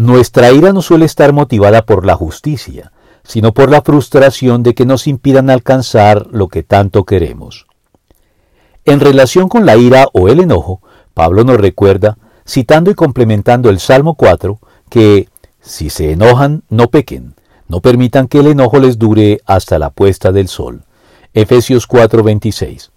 Nuestra 0.00 0.50
ira 0.50 0.72
no 0.72 0.80
suele 0.80 1.04
estar 1.04 1.34
motivada 1.34 1.84
por 1.84 2.06
la 2.06 2.14
justicia, 2.14 2.90
sino 3.22 3.52
por 3.52 3.70
la 3.70 3.82
frustración 3.82 4.62
de 4.62 4.72
que 4.72 4.86
nos 4.86 5.06
impidan 5.06 5.50
alcanzar 5.50 6.26
lo 6.30 6.48
que 6.48 6.62
tanto 6.62 7.04
queremos. 7.04 7.66
En 8.86 9.00
relación 9.00 9.50
con 9.50 9.66
la 9.66 9.76
ira 9.76 10.06
o 10.14 10.28
el 10.28 10.40
enojo, 10.40 10.80
Pablo 11.12 11.44
nos 11.44 11.58
recuerda, 11.58 12.16
citando 12.48 12.90
y 12.90 12.94
complementando 12.94 13.68
el 13.68 13.78
Salmo 13.78 14.14
4, 14.14 14.58
que 14.88 15.28
si 15.60 15.90
se 15.90 16.12
enojan, 16.12 16.62
no 16.70 16.88
pequen, 16.88 17.34
no 17.68 17.82
permitan 17.82 18.26
que 18.26 18.38
el 18.38 18.46
enojo 18.46 18.78
les 18.78 18.98
dure 18.98 19.42
hasta 19.44 19.78
la 19.78 19.90
puesta 19.90 20.32
del 20.32 20.48
sol. 20.48 20.84
Efesios 21.34 21.86
4:26. 21.86 22.90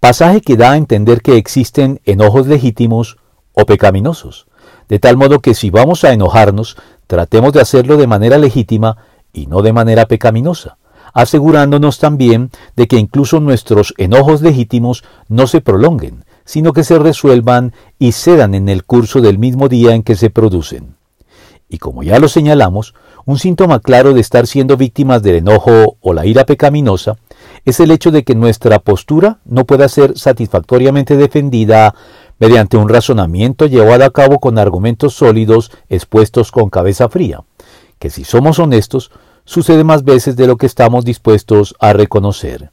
Pasaje 0.00 0.40
que 0.40 0.56
da 0.56 0.72
a 0.72 0.78
entender 0.78 1.22
que 1.22 1.36
existen 1.36 2.00
enojos 2.04 2.48
legítimos 2.48 3.18
o 3.54 3.64
pecaminosos, 3.64 4.46
de 4.88 4.98
tal 4.98 5.16
modo 5.16 5.40
que 5.40 5.54
si 5.54 5.70
vamos 5.70 6.04
a 6.04 6.12
enojarnos, 6.12 6.76
tratemos 7.06 7.52
de 7.52 7.60
hacerlo 7.60 7.96
de 7.96 8.06
manera 8.06 8.36
legítima 8.38 8.98
y 9.32 9.46
no 9.46 9.62
de 9.62 9.72
manera 9.72 10.06
pecaminosa, 10.06 10.76
asegurándonos 11.12 11.98
también 11.98 12.50
de 12.76 12.86
que 12.86 12.98
incluso 12.98 13.40
nuestros 13.40 13.94
enojos 13.96 14.42
legítimos 14.42 15.04
no 15.28 15.46
se 15.46 15.60
prolonguen, 15.60 16.24
sino 16.44 16.72
que 16.72 16.84
se 16.84 16.98
resuelvan 16.98 17.72
y 17.98 18.12
cedan 18.12 18.54
en 18.54 18.68
el 18.68 18.84
curso 18.84 19.20
del 19.20 19.38
mismo 19.38 19.68
día 19.68 19.94
en 19.94 20.02
que 20.02 20.16
se 20.16 20.30
producen. 20.30 20.96
Y 21.68 21.78
como 21.78 22.02
ya 22.02 22.18
lo 22.18 22.28
señalamos, 22.28 22.94
un 23.24 23.38
síntoma 23.38 23.80
claro 23.80 24.12
de 24.12 24.20
estar 24.20 24.46
siendo 24.46 24.76
víctimas 24.76 25.22
del 25.22 25.36
enojo 25.36 25.96
o 26.00 26.12
la 26.12 26.26
ira 26.26 26.44
pecaminosa 26.44 27.16
es 27.64 27.80
el 27.80 27.90
hecho 27.90 28.10
de 28.10 28.24
que 28.24 28.34
nuestra 28.34 28.78
postura 28.78 29.38
no 29.44 29.64
pueda 29.64 29.88
ser 29.88 30.18
satisfactoriamente 30.18 31.16
defendida 31.16 31.94
mediante 32.38 32.76
un 32.76 32.88
razonamiento 32.88 33.66
llevado 33.66 34.04
a 34.04 34.10
cabo 34.10 34.38
con 34.38 34.58
argumentos 34.58 35.14
sólidos 35.14 35.70
expuestos 35.88 36.50
con 36.50 36.68
cabeza 36.68 37.08
fría, 37.08 37.42
que 37.98 38.10
si 38.10 38.24
somos 38.24 38.58
honestos, 38.58 39.10
sucede 39.44 39.84
más 39.84 40.04
veces 40.04 40.36
de 40.36 40.46
lo 40.46 40.56
que 40.56 40.66
estamos 40.66 41.04
dispuestos 41.04 41.74
a 41.78 41.92
reconocer. 41.92 42.70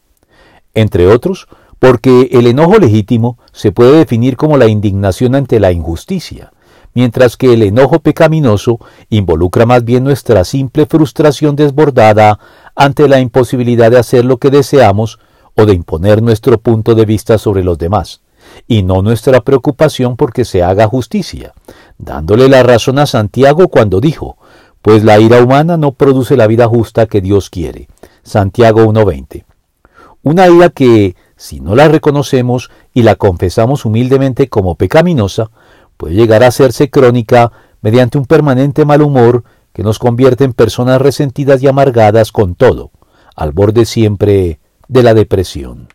Entre 0.74 1.08
otros, 1.08 1.48
porque 1.80 2.30
el 2.32 2.48
enojo 2.48 2.78
legítimo 2.78 3.38
se 3.52 3.72
puede 3.72 3.98
definir 3.98 4.38
como 4.38 4.58
la 4.58 4.68
indignación 4.68 5.36
ante 5.36 5.60
la 5.60 5.72
injusticia, 5.72 6.52
mientras 6.94 7.38
que 7.38 7.54
el 7.54 7.64
enojo 7.64 8.00
pecaminoso 8.00 8.80
involucra 9.10 9.66
más 9.66 9.84
bien 9.84 10.04
nuestra 10.04 10.44
simple 10.44 10.86
frustración 10.86 11.56
desbordada 11.56 12.40
ante 12.76 13.08
la 13.08 13.20
imposibilidad 13.20 13.92
de 13.92 14.00
hacer 14.00 14.26
lo 14.26 14.38
que 14.38 14.50
deseamos 14.50 15.20
o 15.56 15.66
de 15.66 15.74
imponer 15.74 16.22
nuestro 16.22 16.58
punto 16.60 16.96
de 16.96 17.06
vista 17.06 17.38
sobre 17.38 17.64
los 17.64 17.78
demás, 17.78 18.22
y 18.68 18.84
no 18.84 19.02
nuestra 19.02 19.42
preocupación 19.42 20.16
porque 20.16 20.46
se 20.46 20.64
haga 20.64 20.88
justicia, 20.88 21.54
dándole 21.98 22.50
la 22.50 22.64
razón 22.64 23.00
a 23.00 23.06
Santiago 23.06 23.68
cuando 23.68 24.00
dijo, 24.00 24.38
pues 24.82 25.04
la 25.04 25.20
ira 25.20 25.44
humana 25.44 25.78
no 25.78 25.92
produce 25.92 26.36
la 26.38 26.48
vida 26.48 26.68
justa 26.68 27.06
que 27.06 27.22
Dios 27.22 27.50
quiere. 27.50 27.88
Santiago 28.24 28.82
1.20. 28.82 29.44
Una 30.24 30.48
ira 30.48 30.70
que, 30.70 31.16
si 31.36 31.60
no 31.60 31.76
la 31.76 31.88
reconocemos 31.88 32.70
y 32.94 33.04
la 33.04 33.16
confesamos 33.16 33.86
humildemente 33.86 34.50
como 34.50 34.76
pecaminosa, 34.76 35.50
puede 36.02 36.16
llegar 36.16 36.42
a 36.42 36.48
hacerse 36.48 36.90
crónica 36.90 37.52
mediante 37.82 38.18
un 38.18 38.26
permanente 38.26 38.86
mal 38.86 39.04
humor 39.04 39.44
que 39.72 39.84
nos 39.84 40.00
convierte 40.00 40.44
en 40.44 40.54
personas 40.54 41.00
resentidas 41.00 41.62
y 41.62 41.68
amargadas 41.68 42.32
con 42.32 42.56
todo, 42.56 42.90
al 43.36 43.52
borde 43.52 43.86
siempre 43.86 44.60
de 44.88 45.04
la 45.04 45.14
depresión. 45.14 45.90